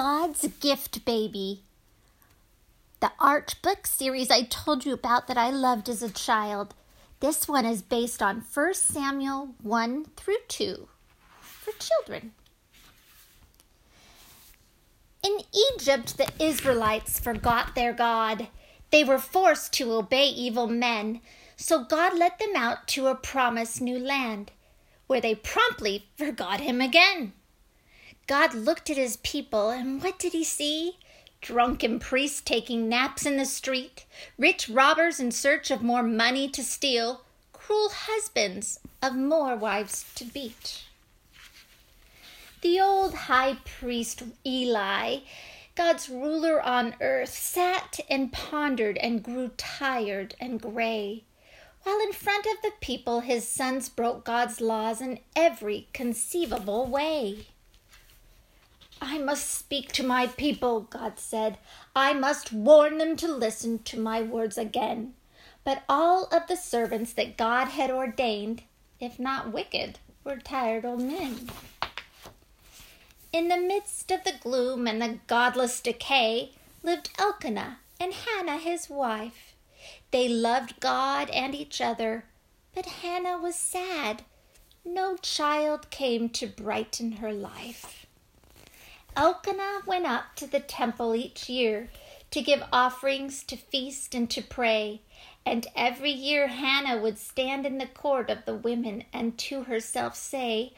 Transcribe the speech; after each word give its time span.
God's 0.00 0.46
Gift 0.60 1.04
Baby. 1.04 1.64
The 3.00 3.10
Arch 3.18 3.60
Book 3.62 3.84
series 3.84 4.30
I 4.30 4.42
told 4.42 4.86
you 4.86 4.92
about 4.92 5.26
that 5.26 5.36
I 5.36 5.50
loved 5.50 5.88
as 5.88 6.04
a 6.04 6.08
child. 6.08 6.72
This 7.18 7.48
one 7.48 7.66
is 7.66 7.82
based 7.82 8.22
on 8.22 8.44
1 8.54 8.74
Samuel 8.74 9.56
1 9.60 10.04
through 10.14 10.36
2 10.46 10.86
for 11.40 11.72
children. 11.80 12.30
In 15.24 15.38
Egypt, 15.74 16.16
the 16.16 16.30
Israelites 16.38 17.18
forgot 17.18 17.74
their 17.74 17.92
God. 17.92 18.46
They 18.92 19.02
were 19.02 19.18
forced 19.18 19.72
to 19.72 19.94
obey 19.94 20.28
evil 20.28 20.68
men, 20.68 21.20
so 21.56 21.82
God 21.82 22.16
led 22.16 22.38
them 22.38 22.54
out 22.54 22.86
to 22.94 23.08
a 23.08 23.16
promised 23.16 23.80
new 23.80 23.98
land, 23.98 24.52
where 25.08 25.20
they 25.20 25.34
promptly 25.34 26.06
forgot 26.16 26.60
Him 26.60 26.80
again. 26.80 27.32
God 28.28 28.52
looked 28.52 28.90
at 28.90 28.98
his 28.98 29.16
people, 29.16 29.70
and 29.70 30.02
what 30.02 30.18
did 30.18 30.34
he 30.34 30.44
see? 30.44 30.98
Drunken 31.40 31.98
priests 31.98 32.42
taking 32.42 32.86
naps 32.86 33.24
in 33.24 33.38
the 33.38 33.46
street, 33.46 34.04
rich 34.36 34.68
robbers 34.68 35.18
in 35.18 35.32
search 35.32 35.70
of 35.70 35.82
more 35.82 36.02
money 36.02 36.46
to 36.50 36.62
steal, 36.62 37.22
cruel 37.54 37.88
husbands 37.88 38.80
of 39.00 39.16
more 39.16 39.56
wives 39.56 40.04
to 40.14 40.26
beat. 40.26 40.84
The 42.60 42.78
old 42.78 43.14
high 43.14 43.56
priest 43.64 44.22
Eli, 44.44 45.20
God's 45.74 46.10
ruler 46.10 46.60
on 46.60 46.96
earth, 47.00 47.30
sat 47.30 47.98
and 48.10 48.30
pondered 48.30 48.98
and 48.98 49.22
grew 49.22 49.52
tired 49.56 50.34
and 50.38 50.60
gray, 50.60 51.24
while 51.82 51.98
in 52.00 52.12
front 52.12 52.44
of 52.44 52.60
the 52.62 52.72
people 52.82 53.20
his 53.20 53.48
sons 53.48 53.88
broke 53.88 54.22
God's 54.22 54.60
laws 54.60 55.00
in 55.00 55.20
every 55.34 55.88
conceivable 55.94 56.84
way. 56.84 57.46
I 59.00 59.18
must 59.18 59.50
speak 59.50 59.92
to 59.92 60.02
my 60.02 60.26
people, 60.26 60.80
God 60.80 61.18
said. 61.18 61.58
I 61.94 62.12
must 62.12 62.52
warn 62.52 62.98
them 62.98 63.16
to 63.16 63.28
listen 63.28 63.78
to 63.80 64.00
my 64.00 64.22
words 64.22 64.58
again. 64.58 65.14
But 65.64 65.82
all 65.88 66.24
of 66.32 66.46
the 66.48 66.56
servants 66.56 67.12
that 67.12 67.36
God 67.36 67.68
had 67.68 67.90
ordained, 67.90 68.62
if 69.00 69.18
not 69.18 69.52
wicked, 69.52 69.98
were 70.24 70.38
tired 70.38 70.84
old 70.84 71.02
men. 71.02 71.48
In 73.32 73.48
the 73.48 73.58
midst 73.58 74.10
of 74.10 74.24
the 74.24 74.34
gloom 74.40 74.86
and 74.86 75.00
the 75.00 75.18
godless 75.26 75.80
decay 75.80 76.52
lived 76.82 77.10
Elkanah 77.18 77.78
and 78.00 78.14
Hannah 78.14 78.58
his 78.58 78.88
wife. 78.88 79.54
They 80.10 80.28
loved 80.28 80.80
God 80.80 81.28
and 81.30 81.54
each 81.54 81.80
other, 81.80 82.24
but 82.74 82.86
Hannah 82.86 83.38
was 83.38 83.54
sad. 83.54 84.22
No 84.84 85.16
child 85.18 85.90
came 85.90 86.30
to 86.30 86.46
brighten 86.46 87.12
her 87.12 87.32
life. 87.32 88.06
Elkanah 89.16 89.82
went 89.86 90.06
up 90.06 90.36
to 90.36 90.46
the 90.46 90.60
temple 90.60 91.14
each 91.14 91.48
year 91.48 91.88
to 92.30 92.42
give 92.42 92.62
offerings, 92.72 93.42
to 93.44 93.56
feast, 93.56 94.14
and 94.14 94.28
to 94.30 94.42
pray. 94.42 95.00
And 95.46 95.66
every 95.74 96.10
year 96.10 96.48
Hannah 96.48 97.00
would 97.00 97.18
stand 97.18 97.64
in 97.64 97.78
the 97.78 97.86
court 97.86 98.28
of 98.30 98.44
the 98.44 98.54
women 98.54 99.04
and 99.12 99.38
to 99.38 99.62
herself 99.62 100.14
say, 100.14 100.72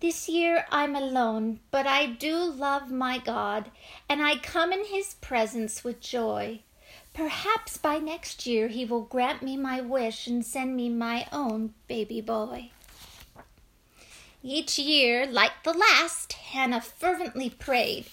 This 0.00 0.28
year 0.28 0.66
I'm 0.70 0.94
alone, 0.94 1.60
but 1.70 1.86
I 1.86 2.06
do 2.06 2.36
love 2.36 2.90
my 2.90 3.18
God, 3.18 3.70
and 4.08 4.22
I 4.22 4.36
come 4.36 4.72
in 4.72 4.84
his 4.84 5.14
presence 5.14 5.82
with 5.82 6.00
joy. 6.00 6.60
Perhaps 7.14 7.78
by 7.78 7.98
next 7.98 8.46
year 8.46 8.68
he 8.68 8.84
will 8.84 9.02
grant 9.02 9.42
me 9.42 9.56
my 9.56 9.80
wish 9.80 10.26
and 10.26 10.44
send 10.44 10.76
me 10.76 10.88
my 10.88 11.26
own 11.32 11.74
baby 11.88 12.20
boy. 12.20 12.70
Each 14.44 14.76
year, 14.76 15.24
like 15.24 15.62
the 15.62 15.72
last, 15.72 16.32
Hannah 16.32 16.80
fervently 16.80 17.48
prayed 17.48 18.06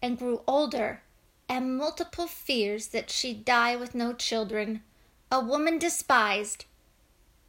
and 0.00 0.18
grew 0.18 0.40
older, 0.46 1.02
and 1.46 1.76
multiple 1.76 2.26
fears 2.26 2.88
that 2.88 3.10
she'd 3.10 3.44
die 3.44 3.76
with 3.76 3.94
no 3.94 4.14
children, 4.14 4.82
a 5.30 5.40
woman 5.40 5.78
despised, 5.78 6.64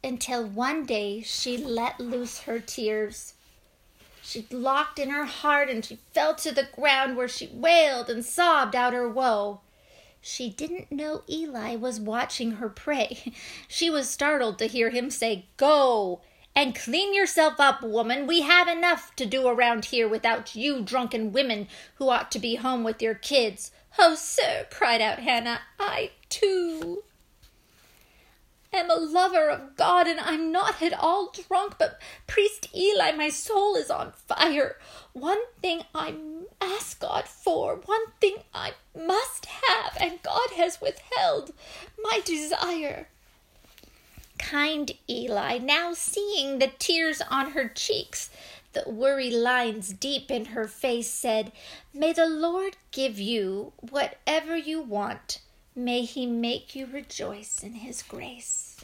until 0.04 0.46
one 0.46 0.84
day 0.84 1.22
she 1.22 1.56
let 1.56 1.98
loose 1.98 2.40
her 2.40 2.60
tears. 2.60 3.34
She 4.22 4.46
locked 4.50 4.98
in 4.98 5.08
her 5.08 5.24
heart 5.24 5.70
and 5.70 5.82
she 5.82 5.98
fell 6.12 6.34
to 6.34 6.52
the 6.52 6.68
ground 6.76 7.16
where 7.16 7.28
she 7.28 7.46
wailed 7.46 8.10
and 8.10 8.22
sobbed 8.22 8.76
out 8.76 8.92
her 8.92 9.08
woe. 9.08 9.60
She 10.20 10.50
didn't 10.50 10.92
know 10.92 11.22
Eli 11.28 11.76
was 11.76 12.00
watching 12.00 12.52
her 12.52 12.68
pray. 12.68 13.32
She 13.68 13.88
was 13.88 14.10
startled 14.10 14.58
to 14.58 14.66
hear 14.66 14.90
him 14.90 15.08
say, 15.10 15.46
Go! 15.56 16.20
And 16.56 16.74
clean 16.74 17.14
yourself 17.14 17.60
up, 17.60 17.82
woman. 17.82 18.26
We 18.26 18.40
have 18.40 18.66
enough 18.66 19.14
to 19.16 19.26
do 19.26 19.46
around 19.46 19.84
here 19.86 20.08
without 20.08 20.56
you 20.56 20.80
drunken 20.80 21.30
women 21.30 21.68
who 21.96 22.08
ought 22.08 22.32
to 22.32 22.38
be 22.38 22.54
home 22.54 22.82
with 22.82 23.02
your 23.02 23.14
kids. 23.14 23.70
Oh, 23.98 24.14
sir, 24.14 24.66
cried 24.70 25.02
out 25.02 25.18
Hannah, 25.18 25.60
I 25.78 26.12
too 26.30 27.04
am 28.76 28.90
a 28.90 28.94
lover 28.94 29.48
of 29.48 29.76
God, 29.76 30.06
and 30.06 30.20
I'm 30.20 30.52
not 30.52 30.82
at 30.82 30.92
all 30.92 31.32
drunk, 31.32 31.76
but 31.78 32.00
priest 32.26 32.68
Eli, 32.74 33.12
my 33.12 33.28
soul 33.28 33.74
is 33.74 33.90
on 33.90 34.12
fire. 34.12 34.76
One 35.12 35.40
thing 35.62 35.82
I 35.94 36.14
ask 36.60 37.00
God 37.00 37.26
for, 37.26 37.76
one 37.84 38.12
thing 38.20 38.36
I 38.54 38.72
must 38.94 39.46
have, 39.46 39.96
and 40.00 40.22
God 40.22 40.50
has 40.56 40.80
withheld 40.80 41.52
my 42.02 42.20
desire. 42.24 43.08
Kind 44.50 44.92
Eli, 45.10 45.58
now 45.58 45.92
seeing 45.92 46.60
the 46.60 46.70
tears 46.78 47.20
on 47.20 47.50
her 47.50 47.66
cheeks, 47.68 48.30
the 48.74 48.84
worry 48.88 49.28
lines 49.28 49.92
deep 49.92 50.30
in 50.30 50.46
her 50.46 50.68
face, 50.68 51.10
said, 51.10 51.50
May 51.92 52.12
the 52.12 52.28
Lord 52.28 52.76
give 52.92 53.18
you 53.18 53.72
whatever 53.80 54.56
you 54.56 54.80
want. 54.80 55.40
May 55.74 56.02
he 56.02 56.26
make 56.26 56.76
you 56.76 56.86
rejoice 56.86 57.64
in 57.64 57.72
his 57.72 58.02
grace. 58.02 58.76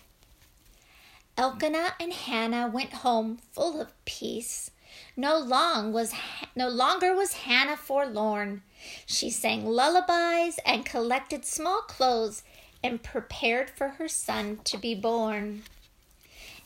Elkanah 1.38 1.94
and 2.00 2.12
Hannah 2.12 2.66
went 2.66 2.94
home 2.94 3.38
full 3.52 3.80
of 3.80 4.04
peace. 4.04 4.72
No 5.16 5.38
long 5.38 5.92
was 5.92 6.12
no 6.56 6.68
longer 6.68 7.14
was 7.14 7.34
Hannah 7.44 7.76
forlorn. 7.76 8.62
She 9.06 9.30
sang 9.30 9.64
lullabies 9.64 10.58
and 10.66 10.84
collected 10.84 11.44
small 11.44 11.82
clothes 11.82 12.42
and 12.82 13.02
prepared 13.02 13.70
for 13.70 13.88
her 13.88 14.08
son 14.08 14.60
to 14.64 14.76
be 14.76 14.94
born. 14.94 15.62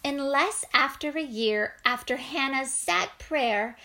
In 0.03 0.19
less 0.19 0.65
after 0.72 1.10
a 1.10 1.22
year 1.22 1.75
after 1.84 2.16
Hannah's 2.16 2.71
sad 2.71 3.10
prayer, 3.19 3.77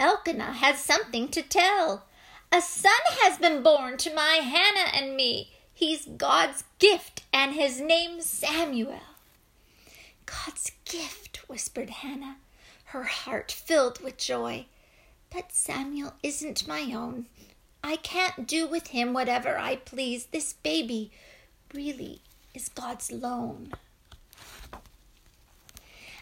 Elkanah 0.00 0.54
had 0.54 0.76
something 0.76 1.28
to 1.28 1.42
tell. 1.42 2.04
A 2.50 2.60
son 2.60 2.92
has 3.22 3.38
been 3.38 3.62
born 3.62 3.96
to 3.98 4.14
my 4.14 4.40
Hannah 4.42 4.90
and 4.94 5.16
me. 5.16 5.52
He's 5.72 6.06
God's 6.06 6.64
gift, 6.78 7.22
and 7.32 7.54
his 7.54 7.80
name's 7.80 8.26
Samuel. 8.26 9.00
God's 10.26 10.72
gift, 10.84 11.48
whispered 11.48 11.90
Hannah, 11.90 12.38
her 12.86 13.04
heart 13.04 13.52
filled 13.52 14.00
with 14.02 14.16
joy. 14.16 14.66
But 15.30 15.52
Samuel 15.52 16.14
isn't 16.22 16.66
my 16.66 16.92
own. 16.92 17.26
I 17.84 17.96
can't 17.96 18.46
do 18.46 18.66
with 18.66 18.88
him 18.88 19.12
whatever 19.12 19.56
I 19.56 19.76
please. 19.76 20.26
This 20.26 20.54
baby 20.54 21.12
really 21.74 22.22
is 22.54 22.68
God's 22.68 23.12
loan. 23.12 23.72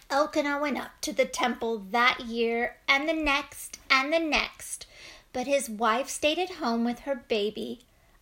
Elkanah 0.09 0.61
went 0.61 0.79
up 0.79 1.01
to 1.01 1.13
the 1.13 1.25
temple 1.25 1.79
that 1.91 2.21
year 2.21 2.77
and 2.87 3.09
the 3.09 3.13
next 3.13 3.79
and 3.91 4.13
the 4.13 4.19
next, 4.19 4.87
but 5.33 5.47
his 5.47 5.69
wife 5.69 6.09
stayed 6.09 6.39
at 6.39 6.57
home 6.57 6.85
with 6.85 7.01
her 7.01 7.17
baby. 7.29 7.81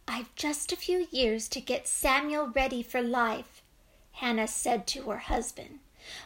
I've 0.09 0.35
just 0.35 0.73
a 0.73 0.77
few 0.77 1.07
years 1.11 1.49
to 1.49 1.61
get 1.61 1.87
Samuel 1.87 2.49
ready 2.49 2.83
for 2.83 3.03
life, 3.03 3.63
Hannah 4.13 4.49
said 4.49 4.87
to 4.89 5.11
her 5.11 5.19
husband. 5.19 5.81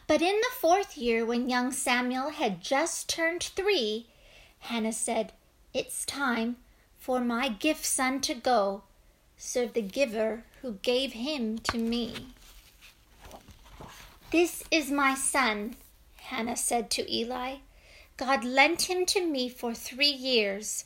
But 0.06 0.22
in 0.22 0.36
the 0.40 0.54
fourth 0.60 0.96
year, 0.96 1.24
when 1.24 1.48
young 1.48 1.72
Samuel 1.72 2.30
had 2.30 2.60
just 2.60 3.08
turned 3.08 3.42
three, 3.42 4.06
Hannah 4.60 4.92
said, 4.92 5.32
It's 5.72 6.04
time 6.04 6.56
for 6.98 7.20
my 7.20 7.48
gift 7.48 7.84
son 7.84 8.20
to 8.22 8.34
go 8.34 8.82
serve 9.38 9.72
the 9.72 9.82
giver 9.82 10.42
who 10.60 10.72
gave 10.82 11.12
him 11.12 11.58
to 11.58 11.78
me. 11.78 12.26
This 14.30 14.64
is 14.70 14.90
my 14.90 15.14
son, 15.14 15.76
Hannah 16.16 16.56
said 16.56 16.90
to 16.90 17.10
Eli. 17.10 17.58
God 18.18 18.44
lent 18.44 18.90
him 18.90 19.06
to 19.06 19.24
me 19.24 19.48
for 19.48 19.72
three 19.72 20.10
years. 20.10 20.84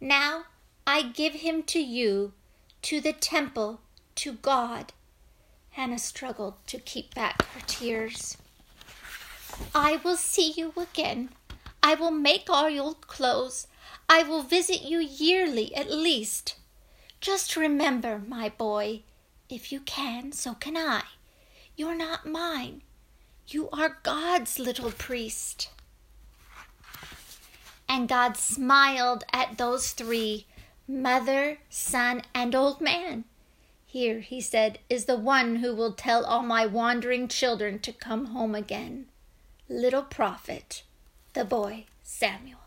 Now 0.00 0.44
I 0.86 1.02
give 1.02 1.34
him 1.34 1.62
to 1.64 1.78
you, 1.78 2.32
to 2.82 3.00
the 3.00 3.12
temple, 3.12 3.80
to 4.16 4.32
God. 4.32 4.92
Hannah 5.70 5.98
struggled 5.98 6.54
to 6.66 6.78
keep 6.78 7.14
back 7.14 7.44
her 7.44 7.60
tears. 7.66 8.36
I 9.74 10.00
will 10.02 10.16
see 10.16 10.52
you 10.56 10.72
again. 10.76 11.28
I 11.82 11.94
will 11.94 12.10
make 12.10 12.48
all 12.48 12.70
your 12.70 12.94
clothes. 12.94 13.66
I 14.08 14.22
will 14.22 14.42
visit 14.42 14.82
you 14.82 14.98
yearly 14.98 15.74
at 15.76 15.90
least. 15.90 16.56
Just 17.22 17.56
remember, 17.56 18.20
my 18.26 18.48
boy, 18.48 19.02
if 19.48 19.70
you 19.70 19.78
can, 19.78 20.32
so 20.32 20.54
can 20.54 20.76
I. 20.76 21.02
You're 21.76 21.94
not 21.94 22.26
mine. 22.26 22.82
You 23.46 23.70
are 23.70 23.98
God's 24.02 24.58
little 24.58 24.90
priest. 24.90 25.70
And 27.88 28.08
God 28.08 28.36
smiled 28.36 29.22
at 29.32 29.56
those 29.56 29.92
three, 29.92 30.46
mother, 30.88 31.58
son, 31.70 32.22
and 32.34 32.56
old 32.56 32.80
man. 32.80 33.24
Here, 33.86 34.18
he 34.18 34.40
said, 34.40 34.80
is 34.90 35.04
the 35.04 35.16
one 35.16 35.56
who 35.56 35.76
will 35.76 35.92
tell 35.92 36.24
all 36.24 36.42
my 36.42 36.66
wandering 36.66 37.28
children 37.28 37.78
to 37.80 37.92
come 37.92 38.26
home 38.26 38.56
again. 38.56 39.06
Little 39.68 40.02
prophet, 40.02 40.82
the 41.34 41.44
boy 41.44 41.84
Samuel. 42.02 42.61